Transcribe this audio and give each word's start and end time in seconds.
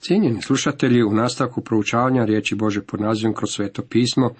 Cijenjeni 0.00 0.42
slušatelji, 0.42 1.02
u 1.02 1.12
nastavku 1.12 1.60
proučavanja 1.60 2.24
riječi 2.24 2.54
Bože 2.54 2.82
pod 2.82 3.00
nazivom 3.00 3.34
kroz 3.34 3.50
sveto 3.50 3.82
pismo, 3.82 4.30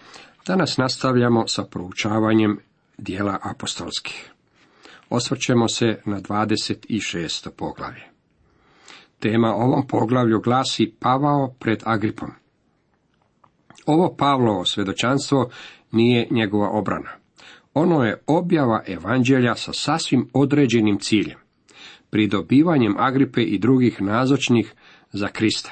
danas 0.46 0.76
nastavljamo 0.76 1.48
sa 1.48 1.64
proučavanjem 1.64 2.58
dijela 2.98 3.38
apostolskih. 3.42 4.30
Osvrćemo 5.10 5.68
se 5.68 6.00
na 6.04 6.20
26. 6.20 7.50
poglavlje. 7.50 8.02
Tema 9.18 9.54
ovom 9.54 9.86
poglavlju 9.86 10.40
glasi 10.40 10.94
Pavao 11.00 11.54
pred 11.58 11.82
Agripom. 11.84 12.30
Ovo 13.86 14.14
Pavlovo 14.18 14.64
svjedočanstvo 14.64 15.50
nije 15.92 16.28
njegova 16.30 16.70
obrana. 16.70 17.10
Ono 17.74 18.04
je 18.04 18.22
objava 18.26 18.82
evanđelja 18.86 19.54
sa 19.54 19.72
sasvim 19.72 20.28
određenim 20.32 20.98
ciljem, 20.98 21.38
pridobivanjem 22.10 22.94
Agripe 22.98 23.42
i 23.42 23.58
drugih 23.58 24.02
nazočnih 24.02 24.74
za 25.12 25.28
Krista. 25.28 25.70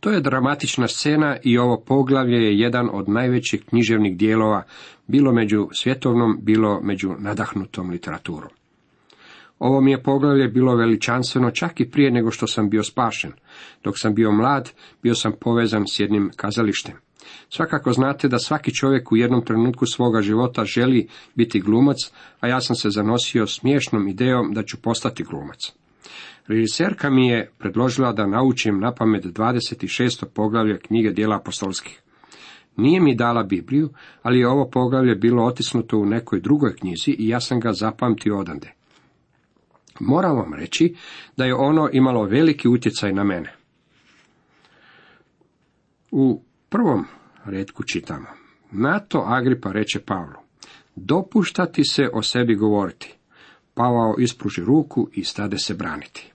To 0.00 0.10
je 0.10 0.20
dramatična 0.20 0.88
scena 0.88 1.36
i 1.42 1.58
ovo 1.58 1.80
poglavlje 1.80 2.36
je 2.36 2.58
jedan 2.58 2.88
od 2.92 3.08
najvećih 3.08 3.64
književnih 3.64 4.16
dijelova, 4.16 4.62
bilo 5.06 5.32
među 5.32 5.68
svjetovnom, 5.72 6.38
bilo 6.42 6.80
među 6.82 7.14
nadahnutom 7.18 7.90
literaturom. 7.90 8.50
Ovo 9.58 9.80
mi 9.80 9.90
je 9.90 10.02
poglavlje 10.02 10.48
bilo 10.48 10.76
veličanstveno 10.76 11.50
čak 11.50 11.80
i 11.80 11.90
prije 11.90 12.10
nego 12.10 12.30
što 12.30 12.46
sam 12.46 12.70
bio 12.70 12.82
spašen. 12.82 13.32
Dok 13.84 13.98
sam 13.98 14.14
bio 14.14 14.32
mlad, 14.32 14.70
bio 15.02 15.14
sam 15.14 15.32
povezan 15.40 15.84
s 15.86 16.00
jednim 16.00 16.30
kazalištem. 16.36 16.94
Svakako 17.48 17.92
znate 17.92 18.28
da 18.28 18.38
svaki 18.38 18.74
čovjek 18.74 19.12
u 19.12 19.16
jednom 19.16 19.44
trenutku 19.44 19.86
svoga 19.86 20.22
života 20.22 20.64
želi 20.64 21.08
biti 21.34 21.60
glumac, 21.60 21.96
a 22.40 22.48
ja 22.48 22.60
sam 22.60 22.76
se 22.76 22.90
zanosio 22.90 23.46
smiješnom 23.46 24.08
idejom 24.08 24.54
da 24.54 24.62
ću 24.62 24.82
postati 24.82 25.24
glumac. 25.24 25.58
Režiserka 26.50 27.10
mi 27.10 27.28
je 27.28 27.50
predložila 27.58 28.12
da 28.12 28.26
naučim 28.26 28.80
na 28.80 28.94
pamet 28.94 29.24
26. 29.24 30.24
poglavlje 30.34 30.78
knjige 30.78 31.10
dijela 31.10 31.36
apostolskih. 31.36 32.02
Nije 32.76 33.00
mi 33.00 33.14
dala 33.14 33.42
Bibliju, 33.42 33.90
ali 34.22 34.38
je 34.38 34.48
ovo 34.48 34.70
poglavlje 34.70 35.14
bilo 35.14 35.44
otisnuto 35.44 35.98
u 35.98 36.06
nekoj 36.06 36.40
drugoj 36.40 36.76
knjizi 36.76 37.10
i 37.10 37.28
ja 37.28 37.40
sam 37.40 37.60
ga 37.60 37.72
zapamtio 37.72 38.38
odande. 38.38 38.72
Moram 40.00 40.36
vam 40.36 40.54
reći 40.54 40.94
da 41.36 41.44
je 41.44 41.54
ono 41.54 41.88
imalo 41.92 42.24
veliki 42.24 42.68
utjecaj 42.68 43.12
na 43.12 43.24
mene. 43.24 43.54
U 46.10 46.42
prvom 46.68 47.04
redku 47.44 47.82
čitamo. 47.82 48.26
Na 48.70 48.98
to 48.98 49.24
Agripa 49.26 49.72
reče 49.72 50.00
Pavlu, 50.00 50.40
dopuštati 50.96 51.84
se 51.84 52.08
o 52.12 52.22
sebi 52.22 52.54
govoriti. 52.54 53.14
Pavao 53.74 54.14
ispruži 54.18 54.64
ruku 54.64 55.08
i 55.12 55.24
stade 55.24 55.58
se 55.58 55.74
braniti. 55.74 56.29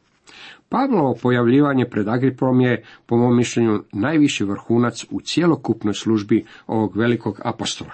Pavlovo 0.76 1.16
pojavljivanje 1.22 1.86
pred 1.86 2.08
Agripom 2.08 2.62
je, 2.62 2.84
po 3.06 3.18
mom 3.18 3.38
mišljenju, 3.38 3.84
najviši 3.92 4.44
vrhunac 4.44 5.06
u 5.12 5.22
cjelokupnoj 5.22 5.94
službi 5.94 6.46
ovog 6.68 6.98
velikog 6.98 7.40
apostola. 7.44 7.92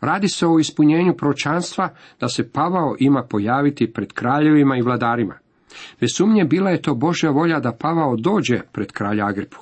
Radi 0.00 0.28
se 0.28 0.46
o 0.46 0.58
ispunjenju 0.58 1.14
pročanstva 1.16 1.88
da 2.20 2.28
se 2.28 2.50
Pavao 2.52 2.96
ima 2.98 3.22
pojaviti 3.22 3.92
pred 3.92 4.12
kraljevima 4.12 4.76
i 4.76 4.82
vladarima. 4.82 5.34
Bez 6.00 6.08
sumnje 6.16 6.44
bila 6.44 6.70
je 6.70 6.82
to 6.82 6.94
Božja 6.94 7.30
volja 7.30 7.60
da 7.60 7.72
Pavao 7.72 8.16
dođe 8.16 8.60
pred 8.72 8.92
kralja 8.92 9.26
Agripu. 9.26 9.58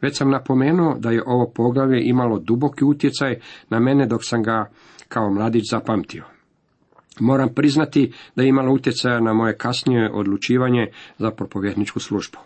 Već 0.00 0.18
sam 0.18 0.30
napomenuo 0.30 0.98
da 0.98 1.10
je 1.10 1.22
ovo 1.26 1.50
poglavlje 1.54 2.02
imalo 2.04 2.38
duboki 2.38 2.84
utjecaj 2.84 3.40
na 3.70 3.80
mene 3.80 4.06
dok 4.06 4.20
sam 4.24 4.42
ga 4.42 4.70
kao 5.08 5.30
mladić 5.30 5.70
zapamtio. 5.70 6.33
Moram 7.20 7.54
priznati 7.54 8.12
da 8.36 8.42
je 8.42 8.48
imalo 8.48 8.72
utjecaja 8.72 9.20
na 9.20 9.32
moje 9.32 9.56
kasnije 9.56 10.10
odlučivanje 10.12 10.86
za 11.18 11.30
propovjedničku 11.30 12.00
službu. 12.00 12.38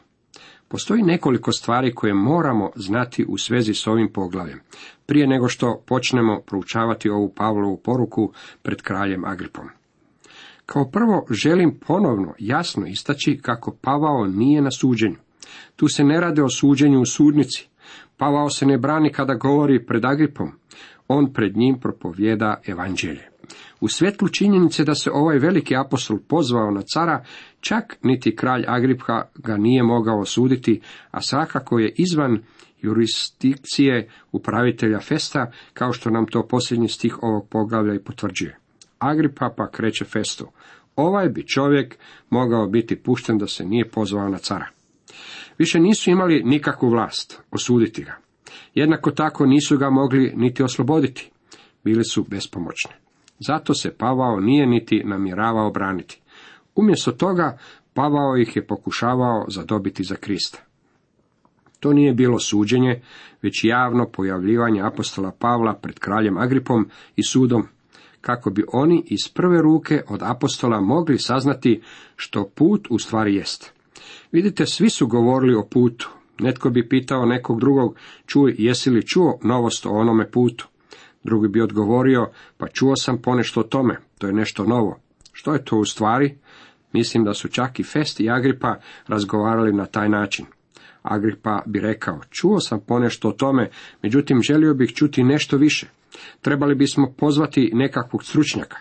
Postoji 0.68 1.02
nekoliko 1.02 1.52
stvari 1.52 1.94
koje 1.94 2.14
moramo 2.14 2.70
znati 2.76 3.24
u 3.28 3.38
svezi 3.38 3.74
s 3.74 3.86
ovim 3.86 4.12
poglavljem, 4.12 4.60
prije 5.06 5.26
nego 5.26 5.48
što 5.48 5.82
počnemo 5.86 6.40
proučavati 6.46 7.08
ovu 7.08 7.32
Pavlovu 7.36 7.80
poruku 7.84 8.32
pred 8.62 8.82
kraljem 8.82 9.24
Agripom. 9.24 9.68
Kao 10.66 10.90
prvo 10.90 11.26
želim 11.30 11.78
ponovno 11.86 12.34
jasno 12.38 12.86
istaći 12.86 13.38
kako 13.42 13.76
Pavao 13.80 14.26
nije 14.26 14.62
na 14.62 14.70
suđenju. 14.70 15.16
Tu 15.76 15.88
se 15.88 16.04
ne 16.04 16.20
rade 16.20 16.42
o 16.42 16.48
suđenju 16.48 17.00
u 17.00 17.06
sudnici. 17.06 17.68
Pavao 18.16 18.50
se 18.50 18.66
ne 18.66 18.78
brani 18.78 19.12
kada 19.12 19.34
govori 19.34 19.86
pred 19.86 20.04
Agripom. 20.04 20.52
On 21.08 21.32
pred 21.32 21.56
njim 21.56 21.80
propovjeda 21.80 22.60
evanđelje. 22.66 23.28
U 23.80 23.88
svjetlu 23.88 24.28
činjenice 24.28 24.84
da 24.84 24.94
se 24.94 25.10
ovaj 25.10 25.38
veliki 25.38 25.76
apostol 25.76 26.18
pozvao 26.28 26.70
na 26.70 26.82
cara, 26.82 27.24
čak 27.60 27.96
niti 28.02 28.36
kralj 28.36 28.64
Agripha 28.66 29.22
ga 29.34 29.56
nije 29.56 29.82
mogao 29.82 30.20
osuditi, 30.20 30.80
a 31.10 31.20
svakako 31.20 31.78
je 31.78 31.94
izvan 31.96 32.42
jurisdikcije 32.82 34.08
upravitelja 34.32 35.00
Festa, 35.00 35.52
kao 35.74 35.92
što 35.92 36.10
nam 36.10 36.26
to 36.26 36.46
posljednji 36.46 36.88
stih 36.88 37.22
ovog 37.22 37.48
poglavlja 37.48 37.94
i 37.94 38.04
potvrđuje. 38.04 38.58
Agripa 38.98 39.54
pa 39.56 39.70
kreće 39.70 40.04
Festu. 40.04 40.46
Ovaj 40.96 41.28
bi 41.28 41.46
čovjek 41.46 41.96
mogao 42.30 42.66
biti 42.66 42.96
pušten 42.96 43.38
da 43.38 43.46
se 43.46 43.64
nije 43.64 43.88
pozvao 43.88 44.28
na 44.28 44.38
cara. 44.38 44.68
Više 45.58 45.78
nisu 45.78 46.10
imali 46.10 46.42
nikakvu 46.44 46.90
vlast 46.90 47.42
osuditi 47.50 48.04
ga. 48.04 48.16
Jednako 48.74 49.10
tako 49.10 49.46
nisu 49.46 49.78
ga 49.78 49.90
mogli 49.90 50.32
niti 50.36 50.62
osloboditi. 50.62 51.30
Bili 51.84 52.04
su 52.04 52.26
bespomoćni. 52.28 53.07
Zato 53.38 53.74
se 53.74 53.90
Pavao 53.90 54.40
nije 54.40 54.66
niti 54.66 55.02
namjeravao 55.04 55.70
braniti. 55.70 56.20
Umjesto 56.74 57.12
toga, 57.12 57.58
Pavao 57.94 58.36
ih 58.36 58.56
je 58.56 58.66
pokušavao 58.66 59.44
zadobiti 59.48 60.04
za 60.04 60.14
Krista. 60.14 60.58
To 61.80 61.92
nije 61.92 62.14
bilo 62.14 62.38
suđenje, 62.38 63.02
već 63.42 63.64
javno 63.64 64.06
pojavljivanje 64.12 64.82
apostola 64.82 65.32
Pavla 65.38 65.74
pred 65.74 65.98
kraljem 65.98 66.38
Agripom 66.38 66.88
i 67.16 67.22
sudom, 67.22 67.66
kako 68.20 68.50
bi 68.50 68.64
oni 68.72 69.02
iz 69.06 69.28
prve 69.34 69.62
ruke 69.62 70.02
od 70.08 70.22
apostola 70.22 70.80
mogli 70.80 71.18
saznati 71.18 71.82
što 72.16 72.50
put 72.54 72.86
u 72.90 72.98
stvari 72.98 73.34
jest. 73.34 73.72
Vidite, 74.32 74.66
svi 74.66 74.90
su 74.90 75.06
govorili 75.06 75.54
o 75.54 75.66
putu. 75.70 76.10
Netko 76.40 76.70
bi 76.70 76.88
pitao 76.88 77.26
nekog 77.26 77.60
drugog, 77.60 77.96
čuj, 78.26 78.54
jesi 78.58 78.90
li 78.90 79.06
čuo 79.06 79.38
novost 79.42 79.86
o 79.86 79.90
onome 79.90 80.30
putu? 80.30 80.68
Drugi 81.24 81.48
bi 81.48 81.60
odgovorio, 81.60 82.26
pa 82.56 82.68
čuo 82.68 82.96
sam 82.96 83.22
ponešto 83.22 83.60
o 83.60 83.62
tome, 83.62 83.98
to 84.18 84.26
je 84.26 84.32
nešto 84.32 84.64
novo. 84.64 84.98
Što 85.32 85.52
je 85.52 85.64
to 85.64 85.76
u 85.76 85.84
stvari? 85.84 86.38
Mislim 86.92 87.24
da 87.24 87.34
su 87.34 87.48
čak 87.48 87.80
i 87.80 87.82
Fest 87.82 88.20
i 88.20 88.30
Agripa 88.30 88.76
razgovarali 89.06 89.72
na 89.72 89.86
taj 89.86 90.08
način. 90.08 90.46
Agripa 91.02 91.62
bi 91.66 91.80
rekao, 91.80 92.20
čuo 92.30 92.60
sam 92.60 92.80
ponešto 92.86 93.28
o 93.28 93.32
tome, 93.32 93.70
međutim 94.02 94.42
želio 94.42 94.74
bih 94.74 94.94
čuti 94.94 95.22
nešto 95.22 95.56
više. 95.56 95.86
Trebali 96.40 96.74
bismo 96.74 97.14
pozvati 97.18 97.70
nekakvog 97.74 98.24
stručnjaka. 98.24 98.76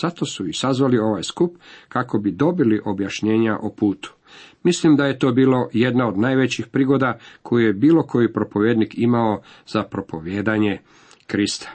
Zato 0.00 0.26
su 0.26 0.46
i 0.46 0.52
sazvali 0.52 0.98
ovaj 0.98 1.22
skup 1.22 1.56
kako 1.88 2.18
bi 2.18 2.30
dobili 2.30 2.80
objašnjenja 2.84 3.58
o 3.62 3.70
putu. 3.70 4.14
Mislim 4.62 4.96
da 4.96 5.06
je 5.06 5.18
to 5.18 5.32
bilo 5.32 5.68
jedna 5.72 6.08
od 6.08 6.18
najvećih 6.18 6.66
prigoda 6.66 7.18
koju 7.42 7.66
je 7.66 7.72
bilo 7.72 8.02
koji 8.02 8.32
propovjednik 8.32 8.98
imao 8.98 9.40
za 9.66 9.82
propovjedanje 9.82 10.78
Krista. 11.26 11.70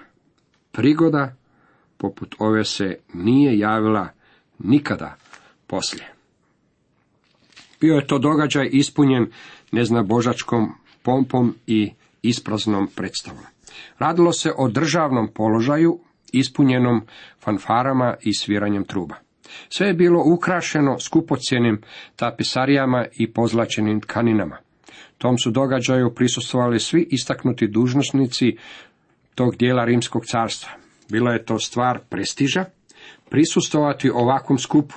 Prigoda 0.72 1.36
poput 1.98 2.36
ove 2.40 2.66
se 2.66 2.98
nije 3.14 3.60
javila 3.60 4.10
nikada 4.60 5.16
poslije. 5.68 6.14
Bio 7.82 7.96
je 7.96 8.08
to 8.08 8.20
događaj 8.20 8.70
ispunjen 8.72 9.32
neznabožačkom 9.72 10.72
pompom 11.02 11.56
i 11.68 11.92
ispraznom 12.22 12.88
predstavom. 12.96 13.44
Radilo 14.00 14.34
se 14.34 14.52
o 14.58 14.68
državnom 14.68 15.28
položaju 15.34 16.00
ispunjenom 16.32 17.02
fanfarama 17.40 18.16
i 18.22 18.34
sviranjem 18.34 18.84
truba. 18.84 19.16
Sve 19.70 19.88
je 19.88 19.94
bilo 19.94 20.24
ukrašeno 20.26 21.00
skupocjenim 21.00 21.82
tapisarijama 22.16 23.06
i 23.14 23.34
pozlačenim 23.34 24.02
tkaninama. 24.02 24.58
Tom 25.18 25.38
su 25.38 25.52
događaju 25.52 26.14
prisustvovali 26.16 26.80
svi 26.80 27.08
istaknuti 27.12 27.68
dužnosnici 27.68 28.58
tog 29.36 29.56
dijela 29.56 29.86
rimskog 29.86 30.26
carstva. 30.26 30.70
Bila 31.10 31.32
je 31.32 31.46
to 31.46 31.60
stvar 31.60 32.00
prestiža 32.10 32.66
prisustovati 33.30 34.10
ovakvom 34.10 34.58
skupu. 34.58 34.96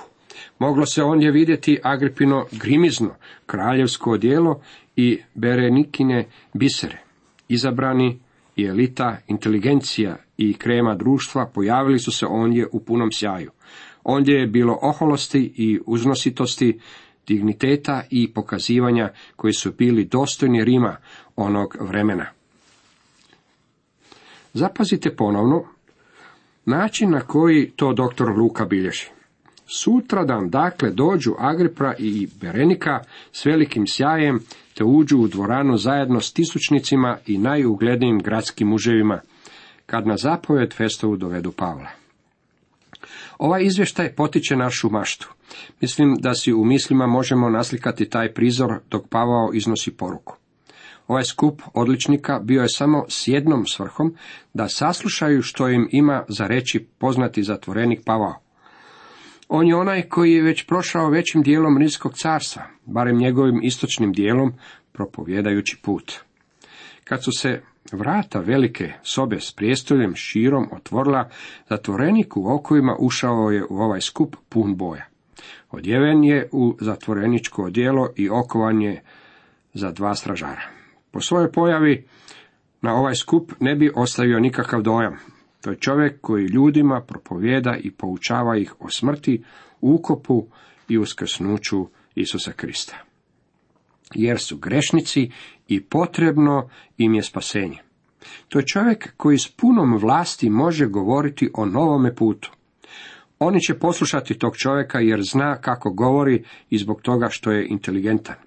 Moglo 0.59 0.85
se 0.85 1.03
ondje 1.03 1.31
vidjeti 1.31 1.79
Agripino 1.83 2.45
grimizno, 2.51 3.15
kraljevsko 3.45 4.11
odijelo 4.11 4.61
i 4.95 5.21
Berenikine 5.33 6.27
bisere. 6.53 7.01
Izabrani 7.47 8.19
i 8.55 8.65
elita, 8.65 9.17
inteligencija 9.27 10.17
i 10.37 10.53
krema 10.53 10.95
društva 10.95 11.51
pojavili 11.53 11.99
su 11.99 12.11
se 12.11 12.25
ondje 12.25 12.67
u 12.71 12.79
punom 12.79 13.09
sjaju. 13.11 13.51
Ondje 14.03 14.33
je 14.33 14.47
bilo 14.47 14.79
oholosti 14.81 15.53
i 15.55 15.79
uznositosti, 15.85 16.79
digniteta 17.27 18.03
i 18.09 18.33
pokazivanja 18.33 19.09
koji 19.35 19.53
su 19.53 19.71
bili 19.71 20.05
dostojni 20.05 20.63
Rima 20.63 20.97
onog 21.35 21.77
vremena. 21.79 22.34
Zapazite 24.55 25.15
ponovno 25.15 25.63
način 26.65 27.11
na 27.11 27.19
koji 27.19 27.71
to 27.75 27.93
doktor 27.93 28.29
Luka 28.29 28.65
bilježi. 28.65 29.05
Sutradan 29.67 30.49
dakle 30.49 30.91
dođu 30.91 31.33
Agripa 31.37 31.93
i 31.99 32.27
Berenika 32.41 32.99
s 33.31 33.45
velikim 33.45 33.87
sjajem, 33.87 34.39
te 34.73 34.83
uđu 34.83 35.17
u 35.17 35.27
dvoranu 35.27 35.77
zajedno 35.77 36.21
s 36.21 36.33
tisućnicima 36.33 37.17
i 37.27 37.37
najuglednijim 37.37 38.19
gradskim 38.19 38.67
muževima, 38.67 39.21
kad 39.85 40.07
na 40.07 40.17
zapovjed 40.17 40.73
Festovu 40.73 41.17
dovedu 41.17 41.51
Pavla. 41.51 41.89
Ovaj 43.37 43.63
izvještaj 43.63 44.15
potiče 44.15 44.55
našu 44.55 44.89
maštu. 44.89 45.33
Mislim 45.81 46.15
da 46.19 46.33
si 46.33 46.53
u 46.53 46.65
mislima 46.65 47.07
možemo 47.07 47.49
naslikati 47.49 48.09
taj 48.09 48.33
prizor 48.33 48.79
dok 48.91 49.07
Pavao 49.09 49.49
iznosi 49.53 49.91
poruku. 49.91 50.37
Ovaj 51.07 51.23
skup 51.23 51.61
odličnika 51.73 52.39
bio 52.39 52.61
je 52.61 52.69
samo 52.69 53.05
s 53.09 53.27
jednom 53.27 53.65
svrhom 53.65 54.15
da 54.53 54.69
saslušaju 54.69 55.41
što 55.41 55.69
im 55.69 55.87
ima 55.91 56.23
za 56.27 56.47
reći 56.47 56.87
poznati 56.97 57.43
zatvorenik 57.43 57.99
Pavao. 58.05 58.35
On 59.47 59.67
je 59.67 59.75
onaj 59.75 60.01
koji 60.01 60.33
je 60.33 60.43
već 60.43 60.65
prošao 60.65 61.09
većim 61.09 61.43
dijelom 61.43 61.77
Rimskog 61.77 62.13
carstva, 62.13 62.63
barem 62.85 63.17
njegovim 63.17 63.59
istočnim 63.63 64.13
dijelom, 64.13 64.53
propovjedajući 64.91 65.77
put. 65.81 66.13
Kad 67.03 67.23
su 67.23 67.31
se 67.31 67.61
vrata 67.91 68.39
velike 68.39 68.93
sobe 69.03 69.39
s 69.39 69.51
prijestoljem 69.51 70.15
širom 70.15 70.69
otvorila, 70.71 71.29
zatvorenik 71.69 72.37
u 72.37 72.47
okovima 72.47 72.95
ušao 72.99 73.51
je 73.51 73.63
u 73.69 73.77
ovaj 73.77 74.01
skup 74.01 74.35
pun 74.49 74.75
boja. 74.75 75.05
Odjeven 75.71 76.23
je 76.23 76.49
u 76.51 76.75
zatvoreničko 76.79 77.63
odijelo 77.63 78.09
i 78.15 78.29
okovan 78.29 78.81
je 78.81 79.03
za 79.73 79.91
dva 79.91 80.15
stražara. 80.15 80.74
Po 81.15 81.21
svojoj 81.21 81.51
pojavi 81.51 82.07
na 82.81 82.95
ovaj 82.95 83.15
skup 83.15 83.51
ne 83.59 83.75
bi 83.75 83.91
ostavio 83.95 84.39
nikakav 84.39 84.81
dojam. 84.81 85.17
To 85.61 85.69
je 85.69 85.79
čovjek 85.79 86.21
koji 86.21 86.45
ljudima 86.45 87.01
propovjeda 87.01 87.75
i 87.83 87.91
poučava 87.91 88.57
ih 88.57 88.73
o 88.79 88.89
smrti, 88.89 89.43
ukopu 89.81 90.47
i 90.89 90.97
uskrsnuću 90.97 91.87
Isusa 92.15 92.51
Krista. 92.51 92.95
Jer 94.15 94.39
su 94.39 94.57
grešnici 94.57 95.31
i 95.67 95.81
potrebno 95.83 96.69
im 96.97 97.13
je 97.13 97.23
spasenje. 97.23 97.77
To 98.49 98.59
je 98.59 98.65
čovjek 98.65 99.13
koji 99.17 99.37
s 99.37 99.47
punom 99.47 99.97
vlasti 99.97 100.49
može 100.49 100.85
govoriti 100.85 101.49
o 101.53 101.65
novome 101.65 102.15
putu. 102.15 102.51
Oni 103.39 103.61
će 103.61 103.79
poslušati 103.79 104.39
tog 104.39 104.57
čovjeka 104.57 104.99
jer 104.99 105.21
zna 105.23 105.61
kako 105.61 105.91
govori 105.91 106.43
i 106.69 106.77
zbog 106.77 107.01
toga 107.01 107.29
što 107.29 107.51
je 107.51 107.67
inteligentan. 107.67 108.44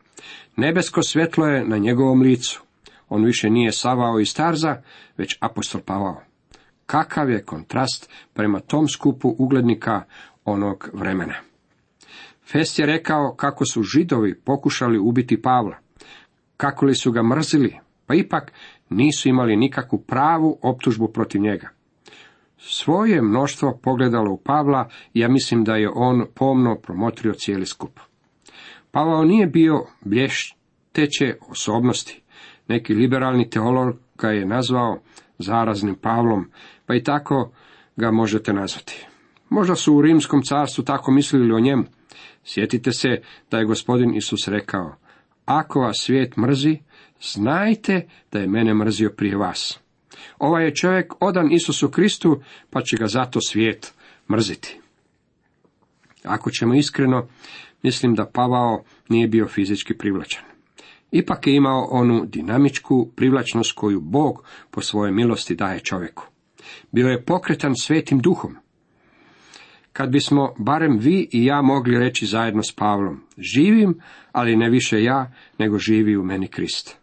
Nebesko 0.57 1.03
svjetlo 1.03 1.47
je 1.47 1.65
na 1.65 1.79
njegovom 1.79 2.23
licu. 2.23 2.63
On 3.09 3.25
više 3.25 3.51
nije 3.51 3.73
Savao 3.73 4.21
i 4.21 4.27
Starza, 4.27 4.83
već 5.17 5.37
apostol 5.41 5.81
Pavao. 5.81 6.23
Kakav 6.87 7.31
je 7.31 7.45
kontrast 7.45 8.11
prema 8.35 8.61
tom 8.61 8.89
skupu 8.89 9.35
uglednika 9.39 10.03
onog 10.45 10.91
vremena. 10.93 11.35
Fest 12.53 12.79
je 12.79 12.87
rekao 12.87 13.35
kako 13.35 13.65
su 13.67 13.83
židovi 13.83 14.41
pokušali 14.41 14.99
ubiti 14.99 15.43
Pavla, 15.43 15.77
kako 16.57 16.87
li 16.87 16.95
su 16.95 17.13
ga 17.13 17.23
mrzili, 17.23 17.79
pa 18.07 18.15
ipak 18.15 18.53
nisu 18.91 19.29
imali 19.29 19.57
nikakvu 19.57 19.99
pravu 19.99 20.59
optužbu 20.63 21.09
protiv 21.09 21.41
njega. 21.41 21.69
Svoje 22.59 23.23
mnoštvo 23.23 23.79
pogledalo 23.83 24.33
u 24.33 24.37
Pavla 24.37 24.89
i 25.15 25.21
ja 25.21 25.29
mislim 25.29 25.65
da 25.65 25.77
je 25.77 25.91
on 25.95 26.27
pomno 26.35 26.77
promotrio 26.77 27.33
cijeli 27.35 27.67
skup. 27.67 28.01
Pavao 28.99 29.25
nije 29.25 29.47
bio 29.47 29.87
blješteće 30.01 31.37
osobnosti. 31.49 32.23
Neki 32.69 32.95
liberalni 32.95 33.51
teolog 33.51 33.97
ga 34.19 34.29
je 34.29 34.47
nazvao 34.47 35.01
zaraznim 35.39 35.95
Pavlom, 35.95 36.51
pa 36.87 36.95
i 36.95 37.03
tako 37.03 37.53
ga 37.97 38.11
možete 38.11 38.53
nazvati. 38.53 39.07
Možda 39.49 39.75
su 39.75 39.95
u 39.95 40.03
rimskom 40.03 40.43
carstvu 40.43 40.85
tako 40.85 41.11
mislili 41.13 41.53
o 41.53 41.61
njemu. 41.61 41.85
Sjetite 42.45 42.93
se 42.93 43.09
da 43.51 43.59
je 43.59 43.65
gospodin 43.65 44.15
Isus 44.15 44.49
rekao, 44.49 44.97
ako 45.45 45.81
vas 45.81 45.97
svijet 46.01 46.37
mrzi, 46.37 46.79
znajte 47.21 48.09
da 48.33 48.39
je 48.39 48.49
mene 48.49 48.75
mrzio 48.75 49.11
prije 49.17 49.37
vas. 49.37 49.81
Ovaj 50.39 50.65
je 50.65 50.75
čovjek 50.75 51.15
odan 51.21 51.53
Isusu 51.53 51.91
Kristu, 51.91 52.41
pa 52.71 52.83
će 52.83 52.97
ga 52.97 53.07
zato 53.07 53.41
svijet 53.41 53.95
mrziti. 54.31 54.81
Ako 56.25 56.51
ćemo 56.51 56.75
iskreno, 56.75 57.29
mislim 57.83 58.15
da 58.15 58.31
Pavao 58.35 58.83
nije 59.09 59.29
bio 59.29 59.49
fizički 59.49 59.95
privlačan. 59.95 60.43
Ipak 61.11 61.47
je 61.47 61.55
imao 61.55 61.89
onu 61.91 62.27
dinamičku 62.27 63.11
privlačnost 63.17 63.73
koju 63.73 64.01
Bog 64.01 64.45
po 64.71 64.81
svojoj 64.81 65.13
milosti 65.13 65.55
daje 65.55 65.81
čovjeku. 65.81 66.25
Bio 66.93 67.09
je 67.09 67.25
pokretan 67.25 67.75
svetim 67.77 68.21
duhom. 68.21 68.57
Kad 69.93 70.11
bismo 70.11 70.55
barem 70.59 70.99
vi 70.99 71.29
i 71.33 71.45
ja 71.45 71.63
mogli 71.63 71.99
reći 71.99 72.27
zajedno 72.27 72.63
s 72.63 72.73
Pavlom, 72.73 73.21
živim, 73.39 74.01
ali 74.33 74.57
ne 74.57 74.71
više 74.71 75.03
ja, 75.03 75.33
nego 75.59 75.79
živi 75.79 76.17
u 76.17 76.25
meni 76.25 76.49
Krist. 76.49 76.97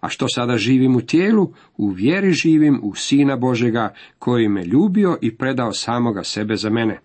A 0.00 0.08
što 0.08 0.28
sada 0.28 0.56
živim 0.56 0.96
u 0.96 1.00
tijelu, 1.00 1.52
u 1.76 1.88
vjeri 1.88 2.32
živim 2.32 2.80
u 2.82 2.94
Sina 2.94 3.36
Božega, 3.36 3.94
koji 4.18 4.48
me 4.48 4.64
ljubio 4.64 5.18
i 5.22 5.36
predao 5.36 5.72
samoga 5.72 6.24
sebe 6.24 6.56
za 6.56 6.70
mene. 6.70 7.00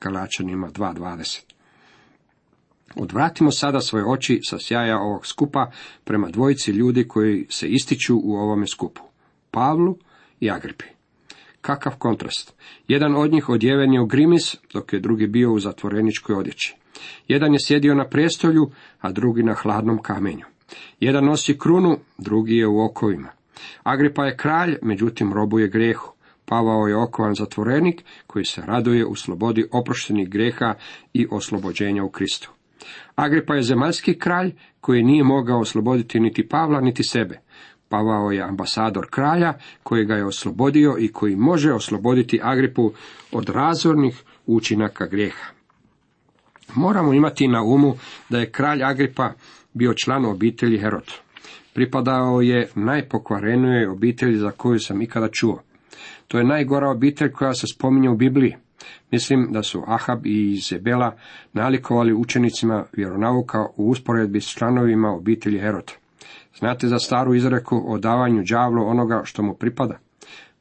Galačanima 0.00 0.70
2.20 0.70 1.53
Odvratimo 2.94 3.50
sada 3.50 3.80
svoje 3.80 4.04
oči 4.04 4.40
sa 4.42 4.58
sjaja 4.58 4.98
ovog 4.98 5.26
skupa 5.26 5.70
prema 6.04 6.28
dvojici 6.28 6.70
ljudi 6.70 7.08
koji 7.08 7.46
se 7.50 7.68
ističu 7.68 8.20
u 8.24 8.36
ovome 8.36 8.66
skupu. 8.66 9.02
Pavlu 9.50 9.98
i 10.40 10.50
Agripi. 10.50 10.84
Kakav 11.60 11.96
kontrast. 11.98 12.54
Jedan 12.88 13.16
od 13.16 13.32
njih 13.32 13.48
odjeven 13.48 13.92
je 13.92 14.00
u 14.00 14.06
grimis, 14.06 14.56
dok 14.72 14.92
je 14.92 15.00
drugi 15.00 15.26
bio 15.26 15.52
u 15.52 15.60
zatvoreničkoj 15.60 16.36
odjeći. 16.36 16.76
Jedan 17.28 17.52
je 17.52 17.58
sjedio 17.66 17.94
na 17.94 18.08
prijestolju, 18.08 18.70
a 19.00 19.12
drugi 19.12 19.42
na 19.42 19.54
hladnom 19.54 20.02
kamenju. 20.02 20.44
Jedan 21.00 21.24
nosi 21.24 21.58
krunu, 21.58 21.98
drugi 22.18 22.56
je 22.56 22.66
u 22.66 22.80
okovima. 22.80 23.28
Agripa 23.82 24.24
je 24.24 24.36
kralj, 24.36 24.76
međutim 24.82 25.32
robuje 25.32 25.68
grehu. 25.68 26.12
Pavao 26.44 26.86
je 26.86 26.96
okovan 26.96 27.34
zatvorenik 27.34 28.04
koji 28.26 28.44
se 28.44 28.62
raduje 28.66 29.06
u 29.06 29.14
slobodi 29.14 29.64
oproštenih 29.72 30.28
greha 30.28 30.74
i 31.12 31.26
oslobođenja 31.30 32.04
u 32.04 32.10
Kristu. 32.10 32.53
Agripa 33.14 33.54
je 33.54 33.62
zemaljski 33.62 34.18
kralj 34.18 34.52
koji 34.80 35.02
nije 35.02 35.24
mogao 35.24 35.60
osloboditi 35.60 36.20
niti 36.20 36.48
Pavla 36.48 36.80
niti 36.80 37.02
sebe. 37.02 37.40
Pavao 37.88 38.30
je 38.30 38.42
ambasador 38.42 39.06
kralja 39.10 39.54
koji 39.82 40.04
ga 40.04 40.14
je 40.14 40.24
oslobodio 40.24 40.96
i 40.98 41.12
koji 41.12 41.36
može 41.36 41.72
osloboditi 41.72 42.40
Agripu 42.42 42.92
od 43.32 43.48
razornih 43.48 44.22
učinaka 44.46 45.06
grijeha. 45.06 45.52
Moramo 46.74 47.12
imati 47.12 47.48
na 47.48 47.62
umu 47.62 47.94
da 48.28 48.38
je 48.38 48.50
kralj 48.50 48.84
Agripa 48.84 49.32
bio 49.72 49.94
član 49.94 50.24
obitelji 50.24 50.78
Herod. 50.78 51.12
Pripadao 51.74 52.40
je 52.40 52.68
najpokvarenijoj 52.74 53.86
obitelji 53.86 54.36
za 54.36 54.50
koju 54.50 54.78
sam 54.78 55.02
ikada 55.02 55.28
čuo. 55.28 55.62
To 56.28 56.38
je 56.38 56.44
najgora 56.44 56.90
obitelj 56.90 57.32
koja 57.32 57.54
se 57.54 57.66
spominje 57.66 58.10
u 58.10 58.16
Bibliji. 58.16 58.56
Mislim 59.10 59.52
da 59.52 59.62
su 59.62 59.84
Ahab 59.86 60.26
i 60.26 60.52
Izebela 60.52 61.16
nalikovali 61.52 62.12
učenicima 62.12 62.84
vjeronauka 62.92 63.66
u 63.76 63.88
usporedbi 63.90 64.40
s 64.40 64.48
članovima 64.48 65.10
obitelji 65.10 65.58
Herod. 65.58 65.92
Znate 66.58 66.88
za 66.88 66.98
staru 66.98 67.34
izreku 67.34 67.82
o 67.86 67.98
davanju 67.98 68.44
đavlu 68.50 68.86
onoga 68.86 69.22
što 69.24 69.42
mu 69.42 69.54
pripada? 69.54 69.98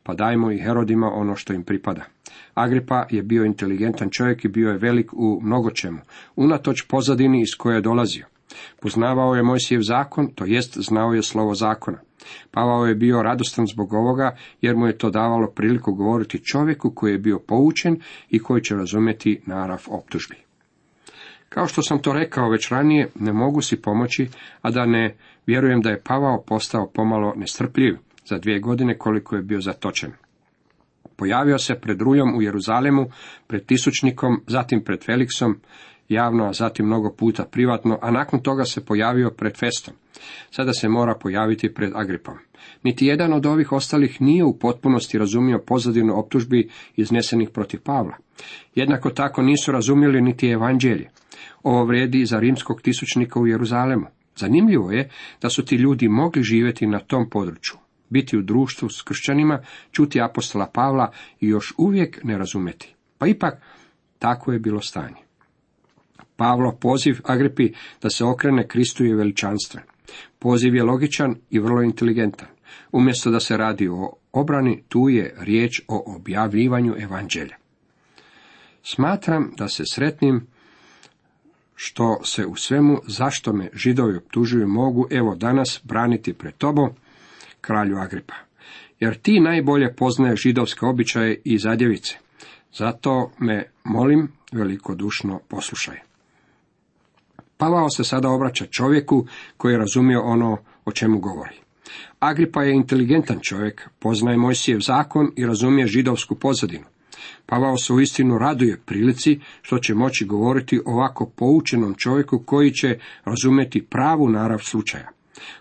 Pa 0.03 0.13
dajmo 0.13 0.51
i 0.51 0.57
Herodima 0.57 1.11
ono 1.13 1.35
što 1.35 1.53
im 1.53 1.63
pripada. 1.63 2.05
Agripa 2.53 3.05
je 3.09 3.23
bio 3.23 3.45
inteligentan 3.45 4.09
čovjek 4.09 4.45
i 4.45 4.47
bio 4.47 4.69
je 4.69 4.77
velik 4.77 5.13
u 5.13 5.39
mnogočemu, 5.43 5.99
unatoč 6.35 6.81
pozadini 6.87 7.41
iz 7.41 7.55
koje 7.57 7.75
je 7.75 7.81
dolazio. 7.81 8.25
Poznavao 8.81 9.35
je 9.35 9.43
Mojsijev 9.43 9.81
zakon, 9.81 10.31
to 10.35 10.45
jest 10.45 10.77
znao 10.77 11.13
je 11.13 11.23
slovo 11.23 11.53
zakona. 11.53 11.99
Pavao 12.51 12.85
je 12.85 12.95
bio 12.95 13.23
radostan 13.23 13.65
zbog 13.67 13.93
ovoga, 13.93 14.35
jer 14.61 14.75
mu 14.75 14.87
je 14.87 14.97
to 14.97 15.09
davalo 15.09 15.51
priliku 15.55 15.93
govoriti 15.93 16.45
čovjeku 16.45 16.91
koji 16.95 17.11
je 17.11 17.17
bio 17.17 17.39
poučen 17.39 17.97
i 18.29 18.39
koji 18.39 18.61
će 18.61 18.75
razumjeti 18.75 19.41
narav 19.45 19.83
optužbi. 19.87 20.35
Kao 21.49 21.67
što 21.67 21.81
sam 21.81 22.01
to 22.01 22.13
rekao 22.13 22.49
već 22.49 22.69
ranije, 22.69 23.09
ne 23.15 23.33
mogu 23.33 23.61
si 23.61 23.81
pomoći, 23.81 24.29
a 24.61 24.71
da 24.71 24.85
ne 24.85 25.15
vjerujem 25.47 25.81
da 25.81 25.89
je 25.89 26.01
Pavao 26.03 26.43
postao 26.47 26.91
pomalo 26.93 27.33
nestrpljiv 27.35 27.97
za 28.25 28.37
dvije 28.37 28.59
godine 28.59 28.97
koliko 28.97 29.35
je 29.35 29.41
bio 29.41 29.61
zatočen. 29.61 30.11
Pojavio 31.15 31.57
se 31.57 31.75
pred 31.75 32.01
Rujom 32.01 32.35
u 32.37 32.41
Jeruzalemu, 32.41 33.05
pred 33.47 33.65
Tisućnikom, 33.65 34.41
zatim 34.47 34.83
pred 34.83 35.05
Feliksom, 35.05 35.59
javno, 36.13 36.45
a 36.45 36.53
zatim 36.53 36.85
mnogo 36.85 37.11
puta 37.11 37.45
privatno, 37.45 37.99
a 38.01 38.11
nakon 38.11 38.39
toga 38.39 38.65
se 38.65 38.85
pojavio 38.85 39.29
pred 39.29 39.57
Festom. 39.57 39.93
Sada 40.51 40.73
se 40.73 40.89
mora 40.89 41.15
pojaviti 41.15 41.73
pred 41.73 41.91
Agripom. 41.95 42.37
Niti 42.83 43.05
jedan 43.05 43.33
od 43.33 43.45
ovih 43.45 43.71
ostalih 43.71 44.21
nije 44.21 44.43
u 44.43 44.59
potpunosti 44.59 45.17
razumio 45.17 45.63
pozadinu 45.67 46.19
optužbi 46.19 46.69
iznesenih 46.95 47.49
protiv 47.49 47.79
Pavla. 47.83 48.17
Jednako 48.75 49.09
tako 49.09 49.41
nisu 49.41 49.71
razumjeli 49.71 50.21
niti 50.21 50.47
evanđelje. 50.47 51.09
Ovo 51.63 51.85
vrijedi 51.85 52.25
za 52.25 52.39
rimskog 52.39 52.81
tisućnika 52.81 53.39
u 53.39 53.47
Jeruzalemu. 53.47 54.05
Zanimljivo 54.35 54.91
je 54.91 55.09
da 55.41 55.49
su 55.49 55.65
ti 55.65 55.75
ljudi 55.75 56.07
mogli 56.07 56.43
živjeti 56.43 56.87
na 56.87 56.99
tom 56.99 57.29
području, 57.29 57.75
biti 58.09 58.37
u 58.37 58.41
društvu 58.41 58.89
s 58.89 59.01
kršćanima, 59.01 59.59
čuti 59.91 60.21
apostola 60.21 60.69
Pavla 60.73 61.11
i 61.39 61.47
još 61.47 61.73
uvijek 61.77 62.23
ne 62.23 62.37
razumjeti. 62.37 62.95
Pa 63.17 63.27
ipak, 63.27 63.53
tako 64.19 64.51
je 64.51 64.59
bilo 64.59 64.81
stanje. 64.81 65.22
Pavlo 66.35 66.77
poziv 66.81 67.19
Agripi 67.23 67.73
da 68.01 68.09
se 68.09 68.25
okrene 68.25 68.67
Kristu 68.67 69.05
je 69.05 69.15
veličanstven. 69.15 69.83
Poziv 70.39 70.75
je 70.75 70.83
logičan 70.83 71.35
i 71.49 71.59
vrlo 71.59 71.81
inteligentan. 71.81 72.47
Umjesto 72.91 73.31
da 73.31 73.39
se 73.39 73.57
radi 73.57 73.87
o 73.87 74.13
obrani, 74.31 74.83
tu 74.89 75.09
je 75.09 75.35
riječ 75.39 75.81
o 75.87 76.15
objavljivanju 76.15 76.95
evanđelja. 76.99 77.55
Smatram 78.83 79.53
da 79.57 79.67
se 79.67 79.83
sretnim 79.91 80.47
što 81.75 82.19
se 82.23 82.45
u 82.45 82.55
svemu 82.55 83.01
zašto 83.07 83.53
me 83.53 83.69
židovi 83.73 84.17
optužuju 84.17 84.67
mogu 84.67 85.07
evo 85.11 85.35
danas 85.35 85.81
braniti 85.83 86.33
pred 86.33 86.53
tobom, 86.53 86.89
kralju 87.61 87.97
Agripa. 87.97 88.33
Jer 88.99 89.17
ti 89.17 89.39
najbolje 89.39 89.95
poznaje 89.95 90.35
židovske 90.35 90.85
običaje 90.85 91.41
i 91.43 91.57
zadjevice. 91.57 92.17
Zato 92.73 93.31
me 93.39 93.63
molim 93.83 94.31
velikodušno 94.51 95.39
poslušaj. 95.47 96.12
Pavao 97.63 97.89
se 97.89 98.03
sada 98.03 98.29
obraća 98.29 98.65
čovjeku 98.65 99.25
koji 99.57 99.73
je 99.73 99.77
razumio 99.77 100.21
ono 100.21 100.57
o 100.85 100.91
čemu 100.91 101.19
govori. 101.19 101.55
Agripa 102.19 102.63
je 102.63 102.75
inteligentan 102.75 103.39
čovjek, 103.41 103.89
poznaje 103.99 104.37
Mojsijev 104.37 104.79
zakon 104.79 105.31
i 105.35 105.45
razumije 105.45 105.87
židovsku 105.87 106.35
pozadinu. 106.35 106.85
Pavao 107.45 107.77
se 107.77 107.93
uistinu 107.93 108.37
raduje 108.37 108.79
prilici 108.85 109.39
što 109.61 109.79
će 109.79 109.93
moći 109.93 110.25
govoriti 110.25 110.81
ovako 110.85 111.25
poučenom 111.35 111.95
čovjeku 111.95 112.43
koji 112.45 112.71
će 112.71 112.99
razumjeti 113.25 113.85
pravu 113.85 114.29
narav 114.29 114.59
slučaja. 114.59 115.09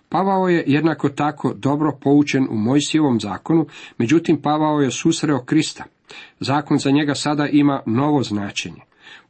Pavao 0.09 0.49
je 0.49 0.65
jednako 0.67 1.09
tako 1.09 1.55
dobro 1.55 1.99
poučen 2.01 2.47
u 2.51 2.57
Mojsijevom 2.57 3.21
zakonu, 3.21 3.67
međutim 3.99 4.43
Pavao 4.43 4.81
je 4.81 4.91
susreo 4.91 5.45
Krista. 5.45 5.85
Zakon 6.41 6.79
za 6.79 6.91
njega 6.91 7.15
sada 7.15 7.47
ima 7.47 7.83
novo 7.87 8.23
značenje. 8.23 8.81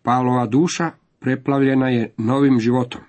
Pavlova 0.02 0.46
duša 0.46 0.90
preplavljena 1.22 1.88
je 1.88 2.14
novim 2.16 2.60
životom. 2.60 3.00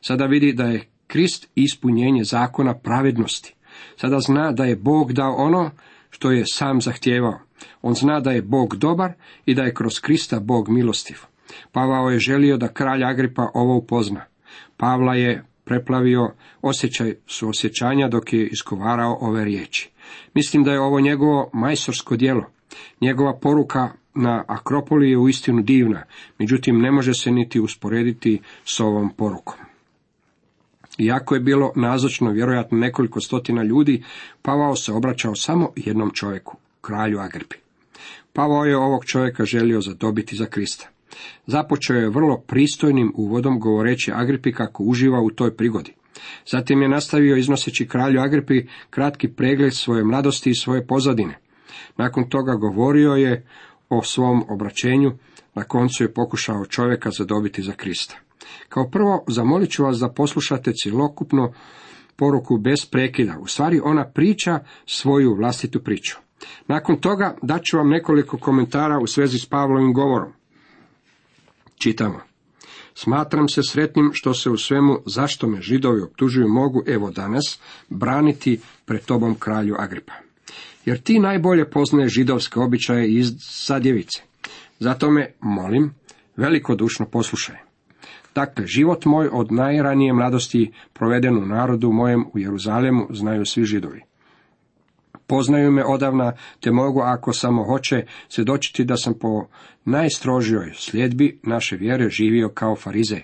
Sada 0.00 0.26
vidi 0.26 0.52
da 0.52 0.64
je 0.64 0.88
Krist 1.06 1.50
ispunjenje 1.54 2.24
zakona 2.24 2.74
pravednosti. 2.74 3.54
Sada 3.96 4.20
zna 4.20 4.52
da 4.52 4.64
je 4.64 4.76
Bog 4.76 5.12
dao 5.12 5.34
ono 5.34 5.70
što 6.10 6.30
je 6.30 6.44
sam 6.46 6.80
zahtijevao. 6.80 7.38
On 7.82 7.94
zna 7.94 8.20
da 8.20 8.30
je 8.30 8.42
Bog 8.42 8.76
dobar 8.76 9.12
i 9.46 9.54
da 9.54 9.62
je 9.62 9.74
kroz 9.74 10.00
Krista 10.00 10.40
Bog 10.40 10.68
milostiv. 10.68 11.16
Pavao 11.72 12.10
je 12.10 12.18
želio 12.18 12.56
da 12.56 12.72
kralj 12.72 13.04
Agripa 13.04 13.50
ovo 13.54 13.76
upozna. 13.76 14.24
Pavla 14.76 15.14
je 15.14 15.44
preplavio 15.64 16.32
osjećaj 16.62 17.14
suosjećanja 17.26 18.08
dok 18.08 18.32
je 18.32 18.46
iskovarao 18.46 19.18
ove 19.20 19.44
riječi. 19.44 19.90
Mislim 20.34 20.64
da 20.64 20.72
je 20.72 20.80
ovo 20.80 21.00
njegovo 21.00 21.50
majstorsko 21.52 22.16
djelo. 22.16 22.44
Njegova 23.00 23.38
poruka 23.38 23.88
na 24.14 24.44
Akropoli 24.48 25.10
je 25.10 25.18
uistinu 25.18 25.62
divna, 25.62 26.02
međutim 26.38 26.78
ne 26.78 26.90
može 26.90 27.14
se 27.14 27.30
niti 27.30 27.60
usporediti 27.60 28.40
s 28.64 28.80
ovom 28.80 29.10
porukom. 29.16 29.58
Iako 30.98 31.34
je 31.34 31.40
bilo 31.40 31.72
nazočno 31.76 32.30
vjerojatno 32.30 32.78
nekoliko 32.78 33.20
stotina 33.20 33.62
ljudi, 33.62 34.02
Pavao 34.42 34.76
se 34.76 34.92
obraćao 34.92 35.34
samo 35.34 35.72
jednom 35.76 36.10
čovjeku, 36.14 36.56
kralju 36.80 37.18
Agripi. 37.18 37.56
Pavao 38.32 38.64
je 38.64 38.76
ovog 38.76 39.04
čovjeka 39.04 39.44
želio 39.44 39.80
zadobiti 39.80 40.36
za 40.36 40.46
Krista. 40.46 40.88
Započeo 41.46 41.96
je 41.96 42.10
vrlo 42.10 42.38
pristojnim 42.46 43.12
uvodom 43.16 43.60
govoreći 43.60 44.12
Agripi 44.14 44.52
kako 44.52 44.82
uživa 44.82 45.20
u 45.20 45.30
toj 45.30 45.56
prigodi. 45.56 45.92
Zatim 46.46 46.82
je 46.82 46.88
nastavio 46.88 47.36
iznoseći 47.36 47.88
kralju 47.88 48.20
Agripi 48.20 48.66
kratki 48.90 49.28
pregled 49.28 49.74
svoje 49.74 50.04
mladosti 50.04 50.50
i 50.50 50.54
svoje 50.54 50.86
pozadine. 50.86 51.38
Nakon 51.96 52.28
toga 52.28 52.54
govorio 52.54 53.12
je 53.12 53.46
o 53.98 54.02
svom 54.02 54.44
obraćenju, 54.48 55.12
na 55.54 55.64
koncu 55.64 56.04
je 56.04 56.14
pokušao 56.14 56.66
čovjeka 56.66 57.10
zadobiti 57.10 57.62
za 57.62 57.72
Krista. 57.72 58.16
Kao 58.68 58.90
prvo, 58.90 59.24
zamolit 59.28 59.70
ću 59.70 59.84
vas 59.84 59.98
da 59.98 60.12
poslušate 60.12 60.72
cjelokupno 60.72 61.52
poruku 62.16 62.58
bez 62.58 62.86
prekida. 62.90 63.38
U 63.40 63.46
stvari 63.46 63.80
ona 63.84 64.04
priča 64.04 64.60
svoju 64.86 65.34
vlastitu 65.34 65.82
priču. 65.82 66.18
Nakon 66.66 67.00
toga 67.00 67.36
daću 67.42 67.76
vam 67.76 67.88
nekoliko 67.88 68.38
komentara 68.38 68.98
u 68.98 69.06
svezi 69.06 69.38
s 69.38 69.46
Pavlovim 69.46 69.92
govorom. 69.92 70.32
Čitamo. 71.82 72.20
Smatram 72.94 73.48
se 73.48 73.62
sretnim 73.62 74.10
što 74.12 74.34
se 74.34 74.50
u 74.50 74.56
svemu 74.56 74.98
zašto 75.06 75.48
me 75.48 75.60
židovi 75.60 76.02
optužuju 76.02 76.48
mogu 76.48 76.82
evo 76.86 77.10
danas 77.10 77.60
braniti 77.88 78.60
pred 78.84 79.04
tobom 79.04 79.34
kralju 79.34 79.74
Agripa. 79.78 80.12
Jer 80.84 81.00
ti 81.00 81.18
najbolje 81.18 81.70
poznaje 81.70 82.08
židovske 82.08 82.60
običaje 82.60 83.12
iz 83.12 83.32
zadjevice. 83.66 84.22
Zato 84.78 85.10
me, 85.10 85.32
molim, 85.40 85.94
velikodušno 86.36 87.06
poslušaj. 87.06 87.56
Dakle, 88.34 88.66
život 88.66 89.04
moj 89.04 89.28
od 89.32 89.52
najranije 89.52 90.12
mladosti 90.12 90.72
proveden 90.92 91.36
u 91.36 91.46
narodu 91.46 91.92
mojem 91.92 92.24
u 92.34 92.38
Jeruzalemu 92.38 93.06
znaju 93.10 93.46
svi 93.46 93.64
židovi. 93.64 94.00
Poznaju 95.26 95.72
me 95.72 95.84
odavna, 95.84 96.32
te 96.60 96.70
mogu, 96.70 97.00
ako 97.00 97.32
samo 97.32 97.64
hoće, 97.64 98.06
svjedočiti 98.28 98.84
da 98.84 98.96
sam 98.96 99.14
po 99.14 99.46
najstrožijoj 99.84 100.72
sljedbi 100.74 101.40
naše 101.42 101.76
vjere 101.76 102.08
živio 102.08 102.48
kao 102.48 102.76
farize. 102.76 103.20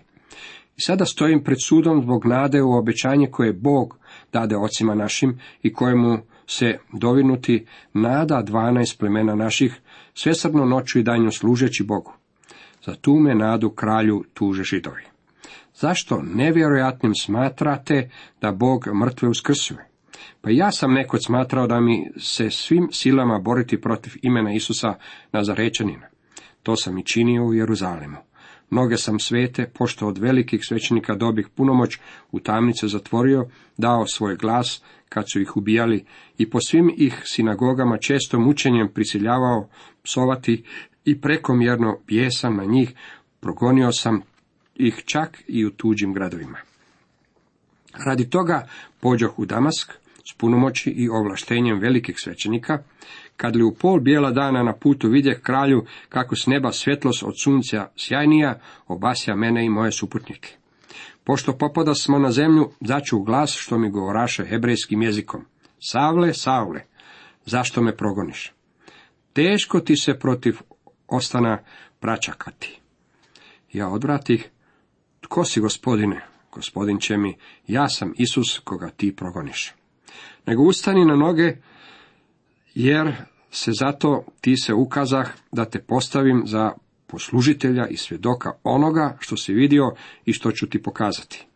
I 0.76 0.80
sada 0.80 1.04
stojim 1.04 1.44
pred 1.44 1.58
sudom 1.64 2.02
zbog 2.02 2.26
nade 2.26 2.62
u 2.62 2.72
obećanje 2.72 3.26
koje 3.30 3.52
Bog 3.52 3.98
dade 4.32 4.56
ocima 4.56 4.94
našim 4.94 5.40
i 5.62 5.72
kojemu 5.72 6.18
se 6.48 6.78
dovinuti 6.92 7.66
nada 7.92 8.42
dvanaest 8.42 8.98
plemena 8.98 9.34
naših, 9.34 9.80
svesrdno 10.14 10.64
noću 10.64 10.98
i 10.98 11.02
danju 11.02 11.30
služeći 11.30 11.84
Bogu. 11.84 12.12
Za 12.84 12.94
tu 12.94 13.14
me 13.14 13.34
nadu 13.34 13.70
kralju 13.70 14.24
tuže 14.34 14.62
židovi. 14.62 15.02
Zašto 15.74 16.22
nevjerojatnim 16.22 17.14
smatrate 17.14 18.10
da 18.40 18.52
Bog 18.52 18.88
mrtve 18.94 19.28
uskrsuje? 19.28 19.88
Pa 20.40 20.50
ja 20.50 20.72
sam 20.72 20.92
nekod 20.92 21.24
smatrao 21.24 21.66
da 21.66 21.80
mi 21.80 22.10
se 22.16 22.50
svim 22.50 22.88
silama 22.92 23.38
boriti 23.38 23.80
protiv 23.80 24.12
imena 24.22 24.52
Isusa 24.52 24.94
Nazarečanina. 25.32 26.06
To 26.62 26.76
sam 26.76 26.98
i 26.98 27.04
činio 27.04 27.44
u 27.44 27.54
Jeruzalemu. 27.54 28.16
Mnoge 28.70 28.96
sam 28.96 29.18
svete, 29.18 29.70
pošto 29.74 30.06
od 30.06 30.18
velikih 30.18 30.60
svećenika 30.64 31.14
dobih 31.14 31.48
punomoć, 31.48 31.98
u 32.32 32.40
tamnice 32.40 32.88
zatvorio, 32.88 33.48
dao 33.76 34.06
svoj 34.06 34.36
glas, 34.36 34.82
kad 35.08 35.24
su 35.32 35.40
ih 35.40 35.56
ubijali, 35.56 36.04
i 36.38 36.50
po 36.50 36.60
svim 36.60 36.94
ih 36.96 37.22
sinagogama 37.24 37.98
često 37.98 38.40
mučenjem 38.40 38.88
prisiljavao 38.94 39.68
psovati 40.02 40.64
i 41.04 41.20
prekomjerno 41.20 41.98
bijesan 42.06 42.56
na 42.56 42.64
njih, 42.64 42.94
progonio 43.40 43.92
sam 43.92 44.20
ih 44.74 45.02
čak 45.04 45.42
i 45.48 45.66
u 45.66 45.70
tuđim 45.70 46.12
gradovima. 46.12 46.58
Radi 48.06 48.30
toga 48.30 48.68
pođoh 49.00 49.38
u 49.38 49.46
Damask 49.46 49.92
s 50.30 50.34
punomoći 50.38 50.90
i 50.90 51.08
ovlaštenjem 51.08 51.78
velikih 51.78 52.14
svećenika, 52.18 52.78
kad 53.36 53.56
li 53.56 53.62
u 53.62 53.74
pol 53.74 54.00
bijela 54.00 54.30
dana 54.30 54.62
na 54.62 54.72
putu 54.76 55.08
vidje 55.08 55.40
kralju 55.40 55.84
kako 56.08 56.36
s 56.36 56.46
neba 56.46 56.72
svjetlost 56.72 57.22
od 57.22 57.34
sunca 57.42 57.88
sjajnija, 57.96 58.60
obasja 58.86 59.36
mene 59.36 59.64
i 59.64 59.68
moje 59.68 59.92
suputnike. 59.92 60.56
Pošto 61.28 61.58
popada 61.58 61.94
smo 61.94 62.18
na 62.18 62.30
zemlju, 62.30 62.70
začu 62.80 63.18
glas 63.18 63.52
što 63.52 63.78
mi 63.78 63.90
govoraše 63.90 64.44
hebrejskim 64.44 65.02
jezikom. 65.02 65.44
Savle, 65.78 66.34
Savle, 66.34 66.84
zašto 67.44 67.82
me 67.82 67.96
progoniš? 67.96 68.52
Teško 69.32 69.80
ti 69.80 69.96
se 69.96 70.18
protiv 70.18 70.56
ostana 71.08 71.58
praćakati. 72.00 72.80
Ja 73.72 73.88
odvratih, 73.88 74.50
tko 75.20 75.44
si 75.44 75.60
gospodine? 75.60 76.26
Gospodin 76.52 76.98
će 76.98 77.16
mi, 77.16 77.36
ja 77.66 77.88
sam 77.88 78.12
Isus 78.16 78.58
koga 78.64 78.90
ti 78.90 79.16
progoniš. 79.16 79.74
Nego 80.46 80.62
ustani 80.62 81.04
na 81.04 81.16
noge, 81.16 81.56
jer 82.74 83.14
se 83.50 83.70
zato 83.80 84.24
ti 84.40 84.56
se 84.56 84.74
ukazah 84.74 85.28
da 85.52 85.64
te 85.64 85.82
postavim 85.82 86.42
za 86.46 86.72
poslužitelja 87.08 87.86
i 87.86 87.96
svjedoka 87.96 88.52
onoga 88.64 89.16
što 89.20 89.36
si 89.36 89.54
vidio 89.54 89.92
i 90.24 90.32
što 90.32 90.52
ću 90.52 90.66
ti 90.66 90.82
pokazati. 90.82 91.46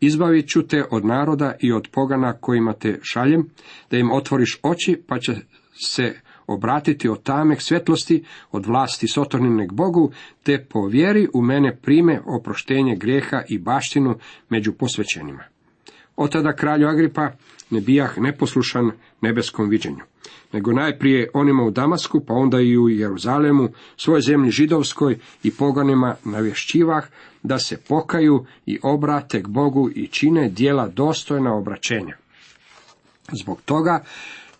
Izbavit 0.00 0.48
ću 0.48 0.66
te 0.66 0.84
od 0.90 1.04
naroda 1.04 1.54
i 1.60 1.72
od 1.72 1.88
pogana 1.92 2.32
kojima 2.32 2.72
te 2.72 2.98
šaljem, 3.02 3.50
da 3.90 3.96
im 3.96 4.10
otvoriš 4.12 4.58
oči, 4.62 5.02
pa 5.06 5.18
će 5.18 5.36
se 5.80 6.20
obratiti 6.46 7.08
od 7.08 7.22
tame 7.22 7.56
svjetlosti, 7.60 8.24
od 8.50 8.66
vlasti 8.66 9.08
sotornine 9.08 9.68
k 9.68 9.72
Bogu, 9.72 10.12
te 10.42 10.66
po 10.70 10.86
vjeri 10.86 11.28
u 11.34 11.42
mene 11.42 11.76
prime 11.76 12.20
oproštenje 12.26 12.96
grijeha 12.96 13.42
i 13.48 13.58
baštinu 13.58 14.18
među 14.48 14.72
posvećenima. 14.72 15.44
Od 16.16 16.32
tada 16.32 16.52
kralju 16.52 16.88
Agripa 16.88 17.30
ne 17.70 17.80
bijah 17.80 18.18
neposlušan 18.18 18.90
nebeskom 19.20 19.68
viđenju, 19.68 20.04
nego 20.52 20.72
najprije 20.72 21.30
onima 21.34 21.62
u 21.62 21.70
Damasku, 21.70 22.20
pa 22.26 22.34
onda 22.34 22.60
i 22.60 22.78
u 22.78 22.88
Jeruzalemu, 22.88 23.68
svojoj 23.96 24.20
zemlji 24.20 24.50
židovskoj 24.50 25.18
i 25.42 25.50
poganima 25.50 26.14
navješćivah 26.24 27.04
da 27.42 27.58
se 27.58 27.76
pokaju 27.88 28.44
i 28.66 28.78
obrate 28.82 29.42
k 29.42 29.48
Bogu 29.48 29.90
i 29.94 30.06
čine 30.06 30.48
dijela 30.48 30.88
dostojna 30.88 31.54
obraćenja. 31.54 32.16
Zbog 33.32 33.60
toga 33.64 34.04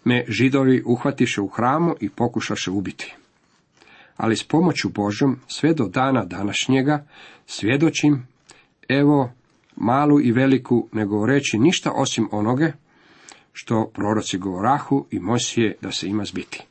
me 0.04 0.24
židovi 0.28 0.82
uhvatiše 0.86 1.40
u 1.40 1.48
hramu 1.48 1.94
i 2.00 2.08
pokušaše 2.08 2.70
ubiti. 2.70 3.14
ali 4.18 4.36
s 4.36 4.44
pomoću 4.44 4.88
Božom 4.88 5.36
sve 5.46 5.74
do 5.74 5.88
dana 5.88 6.24
današnjega 6.24 7.06
svjedočim, 7.46 8.26
evo 8.88 9.30
malu 9.76 10.20
i 10.20 10.32
veliku, 10.32 10.88
ne 10.92 11.06
govoreći 11.06 11.58
ništa 11.58 11.92
osim 11.94 12.28
onoge, 12.32 12.72
što 13.60 13.90
proroci 13.94 14.38
govorahu 14.38 15.06
i 15.10 15.18
Mosije 15.18 15.76
da 15.80 15.92
se 15.92 16.08
ima 16.08 16.24
zbiti. 16.24 16.62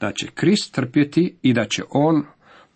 Da 0.00 0.12
će 0.12 0.26
Krist 0.26 0.74
trpjeti 0.74 1.34
i 1.42 1.52
da 1.52 1.64
će 1.64 1.82
on, 1.90 2.24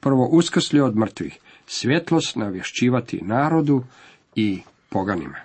prvo 0.01 0.29
uskrsli 0.33 0.81
od 0.81 0.97
mrtvih, 0.97 1.39
svjetlost 1.67 2.37
navješćivati 2.37 3.21
narodu 3.23 3.85
i 4.35 4.61
poganima. 4.89 5.37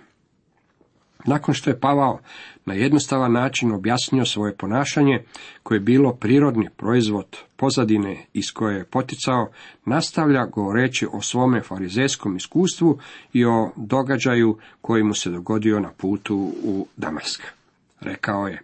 Nakon 1.25 1.53
što 1.53 1.69
je 1.69 1.79
Pavao 1.79 2.19
na 2.65 2.73
jednostavan 2.73 3.31
način 3.31 3.71
objasnio 3.71 4.25
svoje 4.25 4.55
ponašanje, 4.55 5.23
koje 5.63 5.75
je 5.75 5.79
bilo 5.79 6.13
prirodni 6.13 6.69
proizvod 6.77 7.37
pozadine 7.55 8.25
iz 8.33 8.51
koje 8.53 8.77
je 8.77 8.85
poticao, 8.85 9.49
nastavlja 9.85 10.45
govoreći 10.45 11.07
o 11.11 11.21
svome 11.21 11.61
farizejskom 11.61 12.35
iskustvu 12.35 12.99
i 13.33 13.45
o 13.45 13.71
događaju 13.75 14.57
koji 14.81 15.03
mu 15.03 15.13
se 15.13 15.29
dogodio 15.29 15.79
na 15.79 15.91
putu 15.97 16.53
u 16.63 16.87
Damask. 16.97 17.58
Rekao 18.01 18.47
je, 18.47 18.61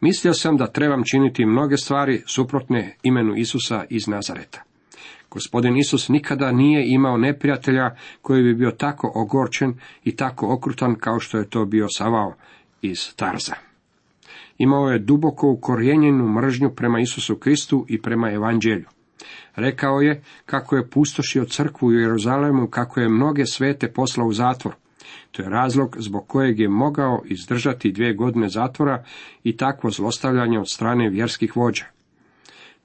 mislio 0.00 0.34
sam 0.34 0.56
da 0.56 0.66
trebam 0.66 1.02
činiti 1.10 1.46
mnoge 1.46 1.76
stvari 1.76 2.22
suprotne 2.26 2.96
imenu 3.02 3.34
Isusa 3.36 3.84
iz 3.90 4.08
Nazareta. 4.08 4.62
Gospodin 5.30 5.76
Isus 5.76 6.08
nikada 6.08 6.52
nije 6.52 6.84
imao 6.86 7.16
neprijatelja 7.16 7.90
koji 8.22 8.42
bi 8.42 8.54
bio 8.54 8.70
tako 8.70 9.12
ogorčen 9.14 9.74
i 10.04 10.16
tako 10.16 10.54
okrutan 10.54 10.94
kao 10.94 11.20
što 11.20 11.38
je 11.38 11.50
to 11.50 11.64
bio 11.64 11.86
Savao 11.88 12.34
iz 12.82 13.14
Tarza. 13.14 13.54
Imao 14.58 14.90
je 14.90 14.98
duboko 14.98 15.50
ukorijenjenu 15.50 16.28
mržnju 16.28 16.70
prema 16.70 17.00
Isusu 17.00 17.36
Kristu 17.36 17.86
i 17.88 18.02
prema 18.02 18.32
Evanđelju. 18.32 18.84
Rekao 19.56 20.00
je 20.00 20.22
kako 20.46 20.76
je 20.76 20.88
pustošio 20.88 21.44
crkvu 21.44 21.86
u 21.86 21.92
Jeruzalemu, 21.92 22.66
kako 22.66 23.00
je 23.00 23.08
mnoge 23.08 23.46
svete 23.46 23.92
poslao 23.92 24.26
u 24.26 24.32
zatvor. 24.32 24.74
To 25.32 25.42
je 25.42 25.48
razlog 25.48 25.96
zbog 25.98 26.28
kojeg 26.28 26.58
je 26.60 26.68
mogao 26.68 27.22
izdržati 27.24 27.92
dvije 27.92 28.14
godine 28.14 28.48
zatvora 28.48 29.04
i 29.44 29.56
takvo 29.56 29.90
zlostavljanje 29.90 30.58
od 30.58 30.70
strane 30.70 31.10
vjerskih 31.10 31.56
vođa. 31.56 31.84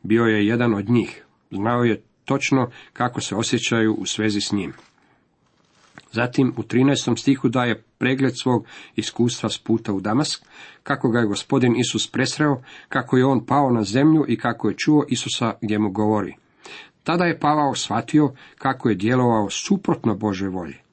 Bio 0.04 0.24
je 0.24 0.48
jedan 0.48 0.74
od 0.74 0.90
njih. 0.90 1.26
Znao 1.52 1.84
je 1.84 2.02
točno 2.26 2.70
kako 2.94 3.22
se 3.22 3.36
osjećaju 3.36 3.94
u 3.94 4.06
svezi 4.06 4.42
s 4.42 4.52
njim. 4.52 4.74
Zatim 6.12 6.54
u 6.58 6.64
13. 6.64 7.20
stihu 7.20 7.50
daje 7.50 7.84
pregled 7.98 8.34
svog 8.42 8.68
iskustva 8.96 9.50
s 9.50 9.58
puta 9.58 9.94
u 9.94 10.00
Damask, 10.00 10.46
kako 10.84 11.10
ga 11.10 11.20
je 11.20 11.26
gospodin 11.26 11.76
Isus 11.76 12.12
presreo, 12.12 12.62
kako 12.90 13.18
je 13.18 13.26
on 13.26 13.46
pao 13.46 13.70
na 13.70 13.84
zemlju 13.84 14.26
i 14.28 14.38
kako 14.38 14.70
je 14.70 14.78
čuo 14.78 15.06
Isusa 15.10 15.54
gdje 15.62 15.80
mu 15.80 15.92
govori. 15.92 16.36
Tada 17.04 17.26
je 17.26 17.40
Pavao 17.40 17.76
shvatio 17.76 18.34
kako 18.58 18.90
je 18.90 18.96
djelovao 18.96 19.50
suprotno 19.50 20.16
Božoj 20.16 20.50
volji. 20.50 20.85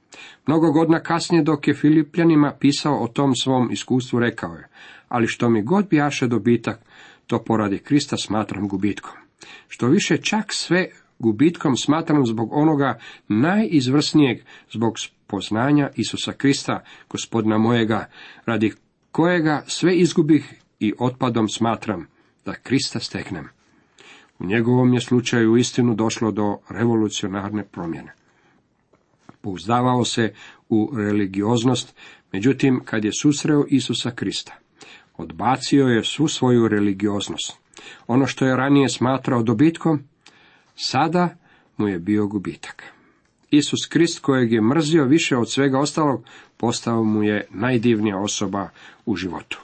Mnogo 0.47 0.71
godina 0.71 0.99
kasnije 0.99 1.43
dok 1.43 1.67
je 1.67 1.73
Filipljanima 1.73 2.53
pisao 2.59 3.03
o 3.03 3.07
tom 3.07 3.35
svom 3.35 3.71
iskustvu 3.71 4.19
rekao 4.19 4.53
je, 4.53 4.67
ali 5.07 5.27
što 5.27 5.49
mi 5.49 5.63
god 5.63 5.89
bijaše 5.89 6.27
dobitak, 6.27 6.79
to 7.27 7.43
poradi 7.43 7.77
Krista 7.77 8.17
smatram 8.17 8.67
gubitkom. 8.67 9.15
Što 9.67 9.87
više 9.87 10.17
čak 10.17 10.53
sve 10.53 10.87
gubitkom 11.19 11.77
smatram 11.77 12.25
zbog 12.25 12.49
onoga 12.53 12.99
najizvrsnijeg, 13.27 14.37
zbog 14.71 14.93
poznanja 15.27 15.89
Isusa 15.95 16.31
Krista, 16.31 16.83
gospodina 17.09 17.57
mojega, 17.57 18.09
radi 18.45 18.73
kojega 19.11 19.63
sve 19.67 19.95
izgubih 19.95 20.53
i 20.79 20.93
otpadom 20.99 21.49
smatram 21.49 22.07
da 22.45 22.53
Krista 22.53 22.99
steknem. 22.99 23.47
U 24.39 24.45
njegovom 24.45 24.93
je 24.93 25.01
slučaju 25.01 25.57
istinu 25.57 25.95
došlo 25.95 26.31
do 26.31 26.57
revolucionarne 26.69 27.63
promjene. 27.63 28.13
Pouzdavao 29.43 30.05
se 30.05 30.33
u 30.69 30.91
religioznost, 30.97 31.95
međutim, 32.31 32.81
kad 32.85 33.05
je 33.05 33.11
susreo 33.21 33.65
Isusa 33.69 34.11
Krista, 34.11 34.53
odbacio 35.17 35.87
je 35.87 36.03
svu 36.03 36.27
svoju 36.27 36.67
religioznost. 36.67 37.57
Ono 38.07 38.27
što 38.27 38.45
je 38.45 38.55
ranije 38.55 38.89
smatrao 38.89 39.43
dobitkom, 39.43 40.03
Sada 40.75 41.35
mu 41.77 41.87
je 41.87 41.99
bio 41.99 42.27
gubitak. 42.27 42.83
Isus 43.49 43.85
Krist 43.89 44.19
kojeg 44.19 44.51
je 44.51 44.61
mrzio 44.61 45.05
više 45.05 45.37
od 45.37 45.51
svega 45.51 45.79
ostalog, 45.79 46.25
postao 46.57 47.03
mu 47.03 47.23
je 47.23 47.47
najdivnija 47.49 48.17
osoba 48.17 48.69
u 49.05 49.15
životu. 49.15 49.59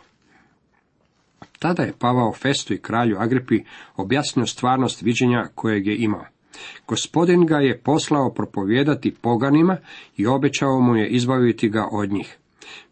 Tada 1.59 1.83
je 1.83 1.93
Pavao 1.99 2.33
Festu 2.33 2.73
i 2.73 2.81
kralju 2.81 3.17
Agripi 3.19 3.63
objasnio 3.95 4.45
stvarnost 4.45 5.01
viđenja 5.01 5.47
kojeg 5.55 5.87
je 5.87 5.97
imao. 5.97 6.25
Gospodin 6.87 7.45
ga 7.45 7.57
je 7.57 7.77
poslao 7.77 8.33
propovijedati 8.33 9.15
poganima 9.21 9.77
i 10.17 10.27
obećao 10.27 10.79
mu 10.79 10.95
je 10.95 11.07
izbaviti 11.09 11.69
ga 11.69 11.87
od 11.91 12.11
njih. 12.11 12.37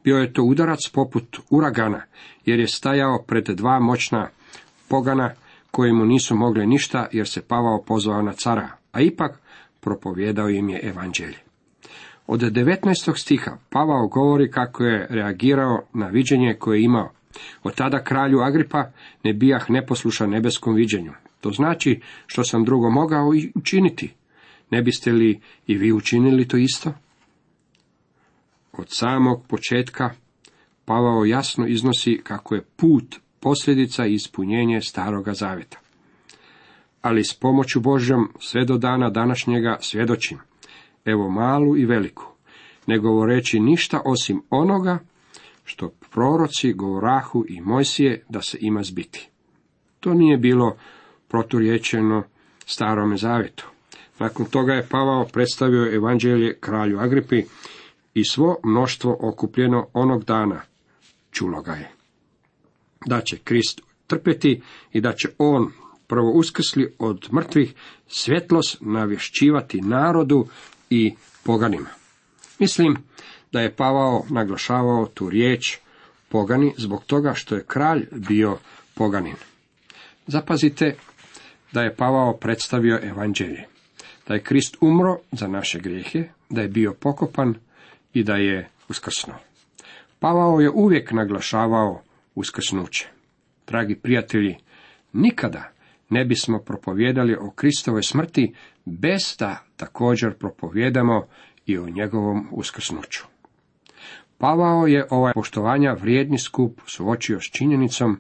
Bio 0.04 0.18
je 0.18 0.34
to 0.34 0.44
udarac 0.44 0.90
poput 0.94 1.40
uragana, 1.50 2.02
jer 2.46 2.60
je 2.60 2.68
stajao 2.68 3.24
pred 3.28 3.46
dva 3.46 3.80
moćna 3.80 4.30
pogana 4.90 5.32
koji 5.72 5.94
mu 5.94 6.06
nisu 6.06 6.36
mogli 6.36 6.68
ništa 6.68 7.08
jer 7.12 7.28
se 7.28 7.42
Pavao 7.42 7.84
pozvao 7.84 8.22
na 8.22 8.34
cara, 8.34 8.70
a 8.92 9.02
ipak 9.02 9.40
propovjedao 9.80 10.50
im 10.50 10.70
je 10.70 10.80
evanđelje. 10.84 11.38
Od 12.28 12.40
19. 12.40 13.18
stiha 13.18 13.58
Pavao 13.70 14.08
govori 14.08 14.52
kako 14.52 14.84
je 14.84 15.08
reagirao 15.10 15.82
na 15.94 16.08
viđenje 16.08 16.56
koje 16.60 16.78
je 16.78 16.84
imao. 16.84 17.12
Od 17.64 17.76
tada 17.76 18.04
kralju 18.04 18.40
Agripa 18.40 18.92
ne 19.24 19.34
bijah 19.34 19.70
neposlušan 19.70 20.30
nebeskom 20.30 20.76
viđenju. 20.76 21.12
To 21.42 21.52
znači 21.52 22.02
što 22.26 22.44
sam 22.44 22.66
drugo 22.66 22.90
mogao 22.90 23.36
i 23.36 23.52
učiniti. 23.56 24.14
Ne 24.70 24.82
biste 24.82 25.12
li 25.12 25.40
i 25.68 25.78
vi 25.78 25.92
učinili 25.92 26.48
to 26.48 26.58
isto? 26.58 26.94
Od 28.74 28.88
samog 28.90 29.46
početka 29.48 30.10
Pavao 30.88 31.26
jasno 31.26 31.68
iznosi 31.68 32.22
kako 32.24 32.56
je 32.56 32.66
put 32.76 33.16
posljedica 33.40 34.06
i 34.06 34.14
ispunjenje 34.14 34.82
staroga 34.82 35.34
zaveta. 35.34 35.80
Ali 37.02 37.24
s 37.24 37.34
pomoću 37.34 37.80
Božjom 37.80 38.30
sve 38.40 38.66
do 38.66 38.78
dana 38.78 39.10
današnjega 39.10 39.78
svjedočim, 39.82 40.38
evo 41.06 41.30
malu 41.30 41.78
i 41.78 41.86
veliku, 41.86 42.26
ne 42.88 43.00
govoreći 43.00 43.60
ništa 43.60 44.02
osim 44.06 44.42
onoga 44.50 45.00
što 45.64 45.90
proroci 46.12 46.74
govorahu 46.74 47.46
i 47.50 47.62
Mojsije 47.62 48.24
da 48.30 48.42
se 48.42 48.58
ima 48.62 48.84
zbiti. 48.84 49.30
To 50.00 50.14
nije 50.14 50.38
bilo 50.38 50.78
proturječeno 51.28 52.24
starome 52.66 53.18
zavjetu. 53.18 53.68
Nakon 54.20 54.46
toga 54.46 54.74
je 54.74 54.88
Pavao 54.90 55.26
predstavio 55.26 55.96
evanđelje 55.96 56.58
kralju 56.60 57.00
Agripi 57.00 57.44
i 58.14 58.26
svo 58.26 58.56
mnoštvo 58.64 59.18
okupljeno 59.20 59.88
onog 59.94 60.24
dana 60.24 60.62
čulo 61.32 61.62
ga 61.62 61.72
je 61.72 61.92
da 63.06 63.22
će 63.22 63.38
Krist 63.38 63.82
trpjeti 64.08 64.62
i 64.94 65.02
da 65.02 65.14
će 65.14 65.30
on 65.38 65.72
prvo 66.08 66.32
uskrsli 66.32 66.94
od 67.00 67.28
mrtvih 67.32 67.74
svjetlost 68.08 68.78
navješćivati 68.82 69.82
narodu 69.82 70.48
i 70.90 71.14
poganima. 71.44 71.90
Mislim 72.60 72.98
da 73.52 73.62
je 73.62 73.76
Pavao 73.76 74.26
naglašavao 74.30 75.06
tu 75.06 75.30
riječ 75.30 75.78
pogani 76.30 76.74
zbog 76.78 77.04
toga 77.06 77.34
što 77.34 77.56
je 77.56 77.64
kralj 77.68 78.08
bio 78.12 78.58
poganin. 78.96 79.36
Zapazite 80.28 80.96
da 81.78 81.84
je 81.84 81.96
Pavao 81.96 82.38
predstavio 82.38 83.00
evanđelje, 83.04 83.64
da 84.28 84.34
je 84.34 84.44
Krist 84.44 84.78
umro 84.82 85.18
za 85.32 85.48
naše 85.48 85.80
grijehe, 85.80 86.24
da 86.50 86.62
je 86.62 86.68
bio 86.68 86.94
pokopan 86.94 87.56
i 88.14 88.24
da 88.24 88.36
je 88.36 88.70
uskrsnuo. 88.90 89.38
Pavao 90.20 90.60
je 90.60 90.70
uvijek 90.70 91.12
naglašavao 91.12 92.02
uskrsnuće. 92.36 93.08
Dragi 93.68 93.96
prijatelji, 93.96 94.56
nikada 95.14 95.72
ne 96.10 96.26
bismo 96.26 96.60
propovjedali 96.60 97.36
o 97.36 97.52
Kristovoj 97.56 98.04
smrti 98.04 98.54
bez 98.86 99.36
da 99.40 99.64
također 99.76 100.34
propovjedamo 100.34 101.26
i 101.66 101.78
o 101.78 101.90
njegovom 101.90 102.48
uskrsnuću. 102.52 103.24
Pavao 104.38 104.88
je 104.88 105.08
ovaj 105.10 105.34
poštovanja 105.34 105.94
vrijedni 105.94 106.40
skup 106.40 106.82
suočio 106.86 107.40
s 107.40 107.44
činjenicom 107.44 108.20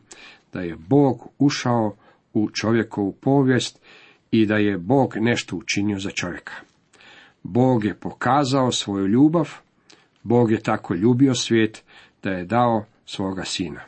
da 0.54 0.62
je 0.62 0.76
Bog 0.76 1.28
ušao 1.40 1.96
u 2.44 2.50
čovjekovu 2.52 3.12
povijest 3.12 3.80
i 4.32 4.46
da 4.46 4.58
je 4.58 4.78
Bog 4.78 5.14
nešto 5.20 5.56
učinio 5.56 6.00
za 6.00 6.10
čovjeka. 6.10 6.54
Bog 7.44 7.86
je 7.86 8.00
pokazao 8.00 8.72
svoju 8.72 9.08
ljubav, 9.08 9.50
Bog 10.24 10.52
je 10.52 10.62
tako 10.62 10.94
ljubio 10.94 11.36
svijet 11.36 11.84
da 12.24 12.30
je 12.30 12.46
dao 12.46 12.86
svoga 13.06 13.44
sina. 13.44 13.82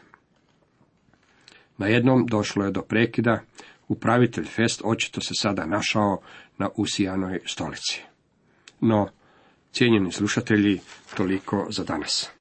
Na 1.77 1.87
jednom 1.87 2.25
došlo 2.25 2.65
je 2.65 2.71
do 2.71 2.81
prekida, 2.81 3.41
upravitelj 3.87 4.45
fest 4.45 4.81
očito 4.85 5.21
se 5.21 5.33
sada 5.33 5.65
našao 5.65 6.21
na 6.57 6.69
usijanoj 6.75 7.39
stolici. 7.45 8.01
No, 8.81 9.09
cijenjeni 9.71 10.11
slušatelji, 10.11 10.79
toliko 11.15 11.67
za 11.69 11.83
danas. 11.83 12.38